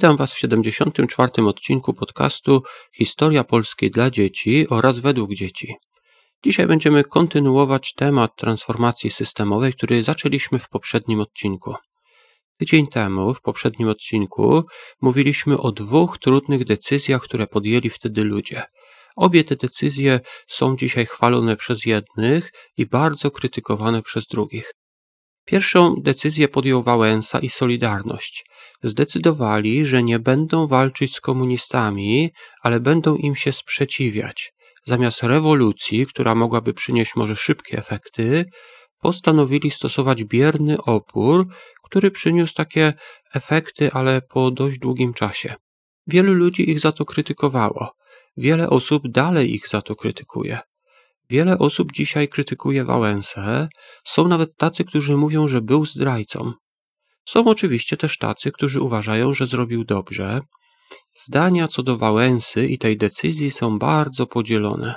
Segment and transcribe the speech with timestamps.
[0.00, 1.30] Witam Was w 74.
[1.46, 2.62] odcinku podcastu
[2.94, 5.74] Historia Polskiej dla dzieci oraz według dzieci.
[6.44, 11.74] Dzisiaj będziemy kontynuować temat transformacji systemowej, który zaczęliśmy w poprzednim odcinku.
[12.58, 14.62] Tydzień temu, w poprzednim odcinku,
[15.00, 18.62] mówiliśmy o dwóch trudnych decyzjach, które podjęli wtedy ludzie.
[19.16, 24.72] Obie te decyzje są dzisiaj chwalone przez jednych i bardzo krytykowane przez drugich.
[25.50, 28.46] Pierwszą decyzję podjął Wałęsa i Solidarność.
[28.82, 32.30] Zdecydowali, że nie będą walczyć z komunistami,
[32.62, 34.52] ale będą im się sprzeciwiać.
[34.84, 38.44] Zamiast rewolucji, która mogłaby przynieść może szybkie efekty,
[39.00, 41.46] postanowili stosować bierny opór,
[41.84, 42.92] który przyniósł takie
[43.34, 45.54] efekty, ale po dość długim czasie.
[46.06, 47.92] Wielu ludzi ich za to krytykowało.
[48.36, 50.58] Wiele osób dalej ich za to krytykuje.
[51.30, 53.68] Wiele osób dzisiaj krytykuje Wałęsę.
[54.04, 56.52] Są nawet tacy, którzy mówią, że był zdrajcą.
[57.28, 60.40] Są oczywiście też tacy, którzy uważają, że zrobił dobrze.
[61.12, 64.94] Zdania co do Wałęsy i tej decyzji są bardzo podzielone.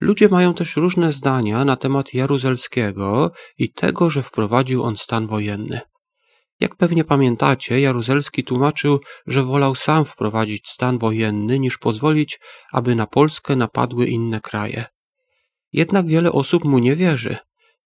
[0.00, 5.80] Ludzie mają też różne zdania na temat Jaruzelskiego i tego, że wprowadził on stan wojenny.
[6.60, 12.40] Jak pewnie pamiętacie, Jaruzelski tłumaczył, że wolał sam wprowadzić stan wojenny, niż pozwolić,
[12.72, 14.84] aby na Polskę napadły inne kraje.
[15.72, 17.36] Jednak wiele osób mu nie wierzy.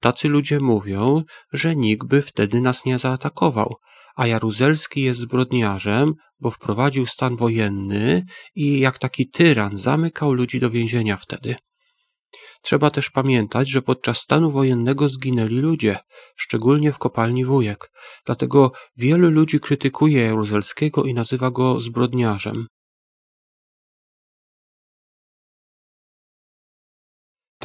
[0.00, 3.76] Tacy ludzie mówią, że nikt by wtedy nas nie zaatakował,
[4.16, 10.70] a Jaruzelski jest zbrodniarzem, bo wprowadził stan wojenny i jak taki tyran zamykał ludzi do
[10.70, 11.56] więzienia wtedy.
[12.62, 15.98] Trzeba też pamiętać, że podczas stanu wojennego zginęli ludzie,
[16.36, 17.90] szczególnie w kopalni Wujek.
[18.24, 22.66] Dlatego wielu ludzi krytykuje Jaruzelskiego i nazywa go zbrodniarzem.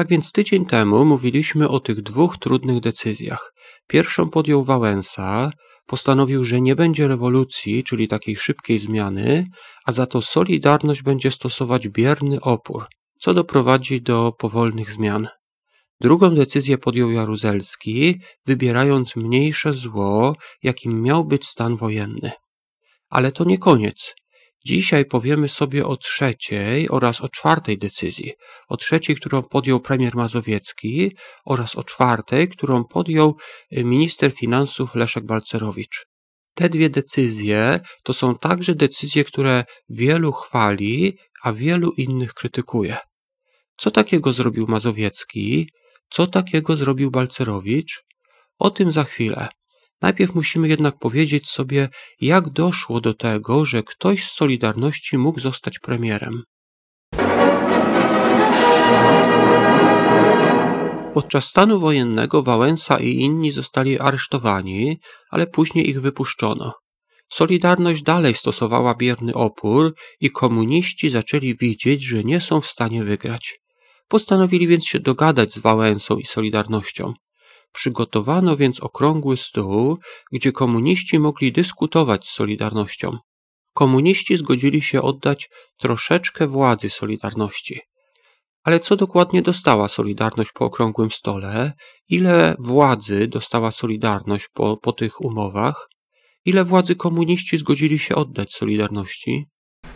[0.02, 3.54] Tak więc tydzień temu mówiliśmy o tych dwóch trudnych decyzjach.
[3.88, 5.52] Pierwszą podjął Wałęsa,
[5.86, 9.46] postanowił, że nie będzie rewolucji, czyli takiej szybkiej zmiany,
[9.86, 12.86] a za to Solidarność będzie stosować bierny opór,
[13.20, 15.28] co doprowadzi do powolnych zmian.
[16.00, 22.32] Drugą decyzję podjął Jaruzelski, wybierając mniejsze zło, jakim miał być stan wojenny.
[23.10, 24.16] Ale to nie koniec.
[24.66, 28.34] Dzisiaj powiemy sobie o trzeciej oraz o czwartej decyzji.
[28.68, 33.38] O trzeciej, którą podjął premier Mazowiecki oraz o czwartej, którą podjął
[33.78, 36.06] y, minister finansów Leszek Balcerowicz.
[36.54, 42.98] Te dwie decyzje to są także decyzje, które wielu chwali, a wielu innych krytykuje.
[43.78, 45.70] Co takiego zrobił Mazowiecki?
[46.10, 48.04] Co takiego zrobił Balcerowicz?
[48.60, 49.48] O tym za chwilę.
[50.02, 51.90] Najpierw musimy jednak powiedzieć sobie,
[52.22, 56.44] jak doszło do tego, że ktoś z Solidarności mógł zostać premierem.
[61.14, 64.98] Podczas stanu wojennego Wałęsa i inni zostali aresztowani,
[65.30, 66.74] ale później ich wypuszczono.
[67.30, 73.60] Solidarność dalej stosowała bierny opór i komuniści zaczęli widzieć, że nie są w stanie wygrać.
[74.08, 77.14] Postanowili więc się dogadać z Wałęsą i Solidarnością.
[77.74, 79.98] Przygotowano więc okrągły stół,
[80.32, 83.18] gdzie komuniści mogli dyskutować z Solidarnością.
[83.74, 87.82] Komuniści zgodzili się oddać troszeczkę władzy Solidarności.
[88.64, 91.74] Ale co dokładnie dostała Solidarność po okrągłym stole?
[92.10, 95.88] Ile władzy dostała Solidarność po, po tych umowach?
[96.46, 99.46] Ile władzy komuniści zgodzili się oddać Solidarności?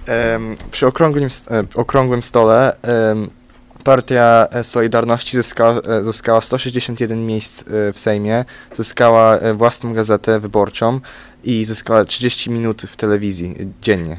[0.07, 1.27] Um, przy okrągłym,
[1.75, 2.77] okrągłym stole
[3.11, 3.44] um
[3.85, 10.99] Partia Solidarności zyskała, e, zyskała 161 miejsc e, w Sejmie, zyskała e, własną gazetę wyborczą
[11.43, 14.17] i zyskała 30 minut w telewizji dziennie.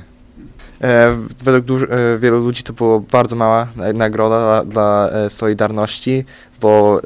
[1.45, 1.81] Według
[2.19, 6.25] wielu ludzi to była bardzo mała nagroda dla, dla Solidarności,
[6.61, 7.01] bo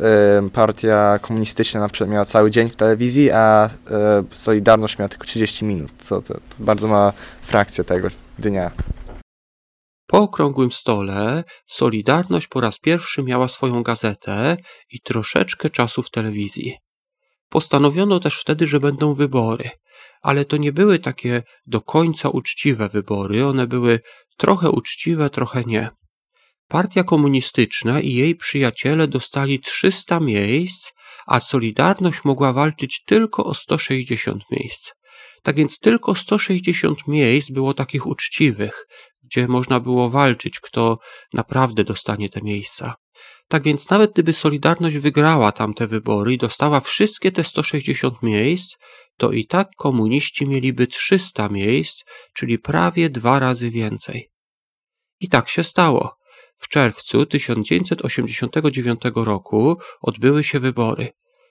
[0.53, 3.71] partia komunistyczna na przykład miała cały dzień w telewizji, a
[4.32, 8.71] Solidarność miała tylko 30 minut, co to, to bardzo mała frakcja tego dnia.
[10.10, 14.56] Po okrągłym stole Solidarność po raz pierwszy miała swoją gazetę
[14.91, 16.77] i troszeczkę czasu w telewizji.
[17.48, 19.71] Postanowiono też wtedy, że będą wybory,
[20.22, 24.01] ale to nie były takie do końca uczciwe wybory, one były
[24.36, 25.91] trochę uczciwe, trochę nie.
[26.68, 30.91] Partia komunistyczna i jej przyjaciele dostali 300 miejsc,
[31.27, 34.91] a Solidarność mogła walczyć tylko o 160 miejsc.
[35.42, 38.86] Tak więc tylko 160 miejsc było takich uczciwych,
[39.30, 40.98] gdzie można było walczyć, kto
[41.32, 42.94] naprawdę dostanie te miejsca.
[43.48, 48.77] Tak więc nawet gdyby Solidarność wygrała tamte wybory i dostała wszystkie te 160 miejsc,
[49.16, 52.03] to i tak komuniści mieliby 300 miejsc,
[52.34, 54.30] czyli prawie dwa razy więcej.
[55.21, 56.12] I tak się stało.
[56.56, 61.09] W czerwcu 1989 roku odbyły się wybory.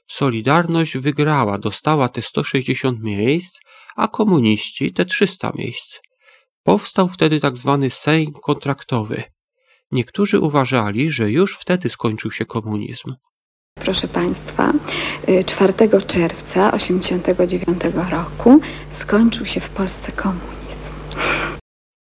[0.07, 3.59] Solidarność wygrała, dostała te 160 miejsc,
[3.95, 5.99] a komuniści te 300 miejsc.
[6.69, 9.23] Powstał wtedy tak zwany Sejm kontraktowy.
[9.91, 13.13] Niektórzy uważali, że już wtedy skończył się komunizm.
[13.75, 14.73] Proszę Państwa,
[15.45, 17.81] 4 y, czerwca 1989
[18.11, 18.59] roku
[18.91, 20.93] skończył się w Polsce komunizm.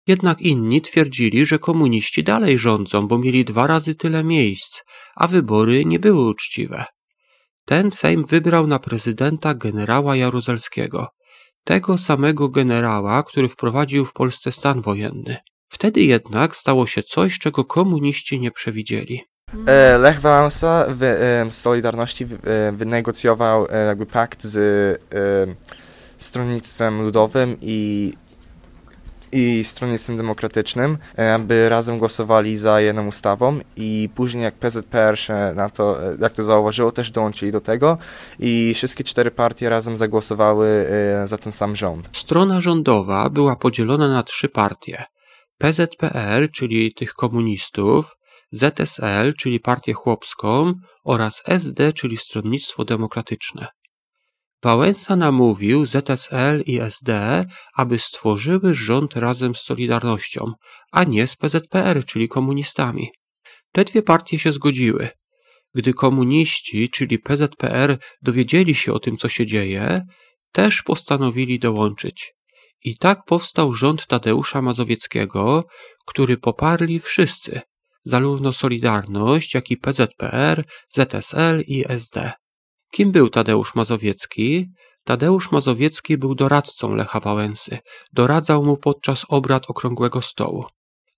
[0.07, 4.81] Jednak inni twierdzili, że komuniści dalej rządzą, bo mieli dwa razy tyle miejsc,
[5.17, 6.85] a wybory nie były uczciwe.
[7.65, 11.09] Ten Sejm wybrał na prezydenta generała Jaruzelskiego,
[11.69, 15.37] tego samego generała, który wprowadził w Polsce stan wojenny.
[15.69, 19.25] Wtedy jednak stało się coś, czego komuniści nie przewidzieli.
[19.67, 24.57] E, Lech Wałęsa w Solidarności e, wynegocjował e, jakby pakt z
[26.19, 28.13] Stronnictwem Ludowym i
[29.33, 30.99] i Stronnictwem Demokratycznym,
[31.35, 36.45] aby razem głosowali za jedną ustawą i później jak PZPR się na to, jak to
[36.45, 37.99] zauważyło, też dołączyli do tego
[38.39, 40.87] i wszystkie cztery partie razem zagłosowały
[41.25, 42.09] za ten sam rząd.
[42.13, 45.05] Strona rządowa była podzielona na trzy partie.
[45.59, 48.17] PZPR, czyli tych komunistów,
[48.53, 50.73] ZSL, czyli partię chłopską
[51.05, 53.67] oraz SD, czyli Stronnictwo Demokratyczne.
[54.63, 57.45] Wałęsa namówił ZSL i SD,
[57.75, 60.53] aby stworzyły rząd razem z Solidarnością,
[60.93, 63.11] a nie z PZPR, czyli komunistami.
[63.73, 65.09] Te dwie partie się zgodziły.
[65.75, 70.03] Gdy komuniści, czyli PZPR, dowiedzieli się o tym, co się dzieje,
[70.53, 72.33] też postanowili dołączyć.
[72.85, 75.65] I tak powstał rząd Tadeusza Mazowieckiego,
[76.07, 77.61] który poparli wszyscy,
[78.05, 82.33] zarówno Solidarność, jak i PZPR, ZSL i SD.
[82.91, 84.67] Kim był Tadeusz Mazowiecki?
[85.05, 87.79] Tadeusz Mazowiecki był doradcą Lecha Wałęsy.
[88.13, 90.65] Doradzał mu podczas obrad okrągłego stołu.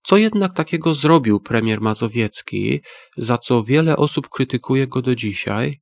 [0.03, 2.81] Co jednak takiego zrobił premier Mazowiecki,
[3.17, 5.79] za co wiele osób krytykuje go do dzisiaj?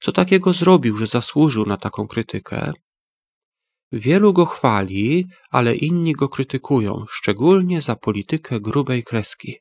[0.00, 2.72] Co takiego zrobił, że zasłużył na taką krytykę?
[3.92, 9.56] Wielu go chwali, ale inni go krytykują, szczególnie za politykę grubej kreski.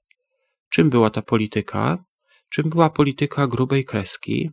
[0.69, 2.03] Czym była ta polityka?
[2.49, 4.49] Czym była polityka grubej kreski?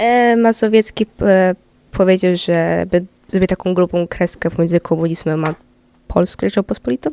[0.00, 1.54] E, Mazowiecki e,
[1.92, 5.54] powiedział, że by zrobić taką grubą kreskę pomiędzy komunizmem a
[6.08, 7.10] Polską Rzeczpospolitą.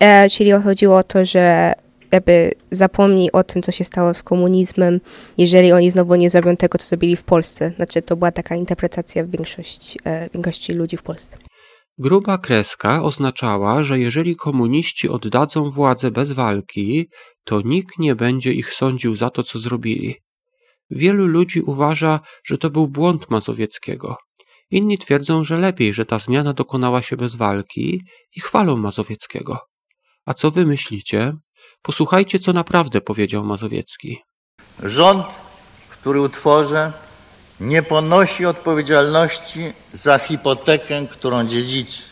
[0.00, 1.72] E, czyli chodziło o to, że
[2.12, 5.00] jakby zapomni o tym, co się stało z komunizmem,
[5.38, 7.72] jeżeli oni znowu nie zrobią tego, co zrobili w Polsce.
[7.76, 9.98] Znaczy, to była taka interpretacja większości,
[10.34, 11.36] większości ludzi w Polsce.
[11.98, 17.08] Gruba kreska oznaczała, że jeżeli komuniści oddadzą władzę bez walki,
[17.44, 20.27] to nikt nie będzie ich sądził za to, co zrobili.
[20.90, 24.16] Wielu ludzi uważa, że to był błąd Mazowieckiego.
[24.70, 28.02] Inni twierdzą, że lepiej, że ta zmiana dokonała się bez walki
[28.36, 29.58] i chwalą Mazowieckiego.
[30.26, 31.32] A co wy myślicie?
[31.82, 34.18] Posłuchajcie, co naprawdę powiedział Mazowiecki.
[34.82, 35.26] Rząd,
[35.88, 36.92] który utworzę,
[37.60, 39.60] nie ponosi odpowiedzialności
[39.92, 42.02] za hipotekę, którą dziedziczy.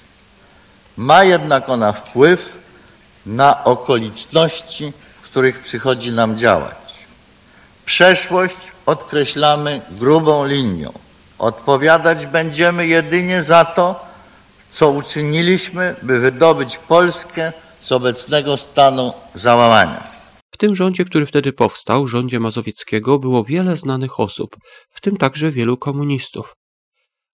[0.96, 2.58] Ma jednak ona wpływ
[3.26, 6.85] na okoliczności, w których przychodzi nam działać.
[7.86, 10.92] Przeszłość odkreślamy grubą linią.
[11.38, 14.06] Odpowiadać będziemy jedynie za to,
[14.70, 20.04] co uczyniliśmy, by wydobyć Polskę z obecnego stanu załamania.
[20.54, 24.56] W tym rządzie, który wtedy powstał, rządzie mazowieckiego, było wiele znanych osób,
[24.90, 26.56] w tym także wielu komunistów.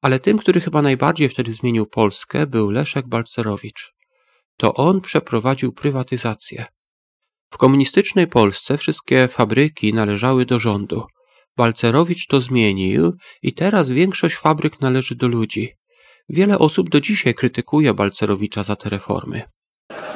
[0.03, 3.93] Ale tym, który chyba najbardziej wtedy zmienił Polskę, był Leszek Balcerowicz.
[4.57, 6.67] To on przeprowadził prywatyzację.
[7.53, 11.07] W komunistycznej Polsce wszystkie fabryki należały do rządu.
[11.57, 15.73] Balcerowicz to zmienił i teraz większość fabryk należy do ludzi.
[16.29, 19.43] Wiele osób do dzisiaj krytykuje Balcerowicza za te reformy.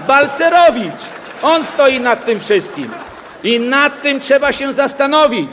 [0.09, 1.03] Balcerowicz!
[1.43, 2.89] On stoi nad tym wszystkim.
[3.45, 5.53] I nad tym trzeba się zastanowić,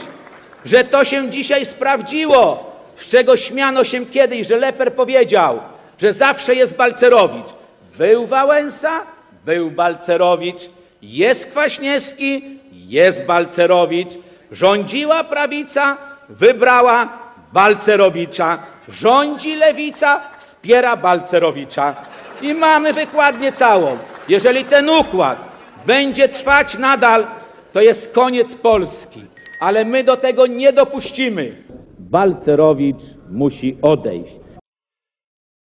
[0.64, 5.60] że to się dzisiaj sprawdziło, z czego śmiano się kiedyś, że Leper powiedział,
[5.98, 7.54] że zawsze jest Balcerowicz.
[7.98, 9.06] Był Wałęsa,
[9.44, 10.70] był Balcerowicz,
[11.04, 12.42] jest Kwaśniewski,
[12.72, 14.08] jest Balcerowicz.
[14.52, 15.96] Rządziła prawica,
[16.28, 17.18] wybrała
[17.52, 18.58] Balcerowicza.
[18.88, 21.94] Rządzi lewica, wspiera Balcerowicza.
[22.42, 23.98] I mamy wykładnię całą.
[24.28, 25.52] Jeżeli ten układ
[25.86, 27.26] będzie trwać nadal,
[27.72, 29.24] to jest koniec Polski.
[29.60, 31.64] Ale my do tego nie dopuścimy.
[31.98, 34.32] Balcerowicz musi odejść.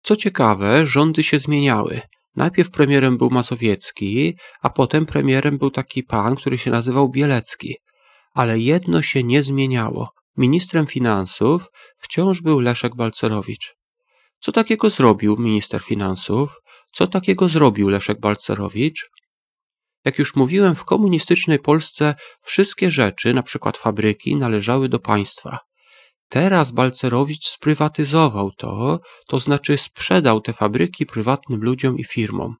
[0.03, 2.01] Co ciekawe, rządy się zmieniały.
[2.39, 7.75] Najpierw premierem był Mazowiecki, a potem premierem był taki pan, który się nazywał Bielecki.
[8.33, 10.09] Ale jedno się nie zmieniało.
[10.37, 11.67] Ministrem finansów
[11.97, 13.75] wciąż był Leszek Balcerowicz.
[14.39, 16.59] Co takiego zrobił minister finansów?
[16.93, 19.09] Co takiego zrobił Leszek Balcerowicz?
[20.05, 25.68] Jak już mówiłem, w komunistycznej Polsce wszystkie rzeczy, na przykład fabryki, należały do państwa.
[26.29, 32.55] Teraz Balcerowicz sprywatyzował to, to znaczy sprzedał te fabryki prywatnym ludziom i firmom.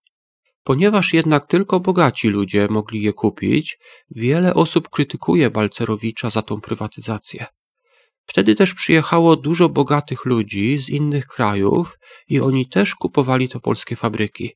[0.64, 3.78] Ponieważ jednak tylko bogaci ludzie mogli je kupić,
[4.10, 7.46] wiele osób krytykuje Balcerowicza za tą prywatyzację.
[8.26, 11.98] Wtedy też przyjechało dużo bogatych ludzi z innych krajów
[12.28, 14.52] i oni też kupowali te polskie fabryki.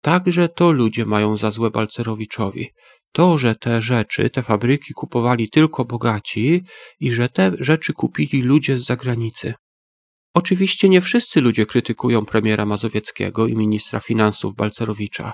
[0.00, 2.70] Także to ludzie mają za złe Balcerowiczowi.
[3.16, 6.62] To, że te rzeczy, te fabryki kupowali tylko bogaci
[7.00, 9.54] i że te rzeczy kupili ludzie z zagranicy.
[10.34, 15.32] Oczywiście nie wszyscy ludzie krytykują premiera Mazowieckiego i ministra finansów Balcerowicza.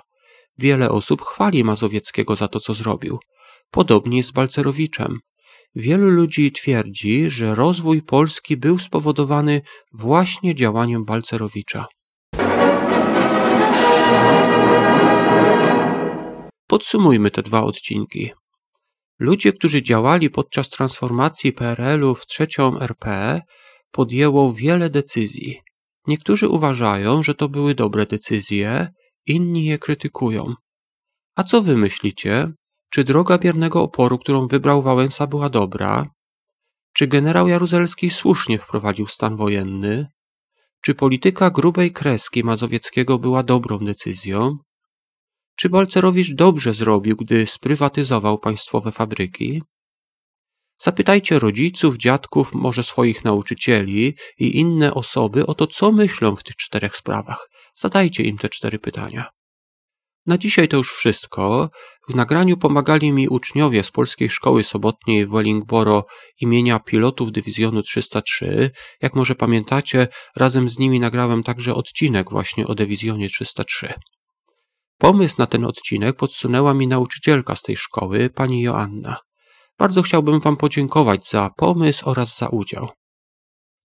[0.59, 3.19] Wiele osób chwali Mazowieckiego za to, co zrobił.
[3.71, 5.19] Podobnie z Balcerowiczem.
[5.75, 9.63] Wielu ludzi twierdzi, że rozwój Polski był spowodowany
[9.93, 11.87] właśnie działaniem Balcerowicza.
[16.73, 18.31] Podsumujmy te dwa odcinki.
[19.19, 23.41] Ludzie, którzy działali podczas transformacji PRL-u w trzecią RP,
[23.91, 25.61] podjęło wiele decyzji.
[26.07, 28.89] Niektórzy uważają, że to były dobre decyzje,
[29.27, 30.55] inni je krytykują.
[31.35, 32.53] A co wy myślicie?
[32.91, 36.07] Czy droga biernego oporu, którą wybrał Wałęsa, była dobra?
[36.95, 40.07] Czy generał Jaruzelski słusznie wprowadził stan wojenny?
[40.81, 44.59] Czy polityka grubej kreski Mazowieckiego była dobrą decyzją?
[45.63, 49.63] Czy Balcerowicz dobrze zrobił, gdy sprywatyzował państwowe fabryki?
[50.77, 56.57] Zapytajcie rodziców, dziadków, może swoich nauczycieli i inne osoby o to, co myślą w tych
[56.57, 57.49] czterech sprawach.
[57.75, 59.31] Zadajcie im te cztery pytania.
[60.27, 61.71] Na dzisiaj to już wszystko.
[62.09, 66.07] W nagraniu pomagali mi uczniowie z Polskiej Szkoły Sobotniej w Wellingboro
[66.41, 68.71] imienia pilotów Dywizjonu 303.
[69.03, 73.95] Jak może pamiętacie, razem z nimi nagrałem także odcinek właśnie o Dywizjonie 303.
[75.03, 79.17] Pomysł na ten odcinek podsunęła mi nauczycielka z tej szkoły, pani Joanna.
[79.79, 82.89] Bardzo chciałbym Wam podziękować za pomysł oraz za udział.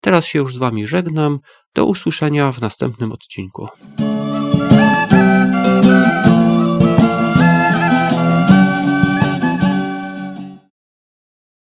[0.00, 1.38] Teraz się już z Wami żegnam.
[1.74, 3.68] Do usłyszenia w następnym odcinku.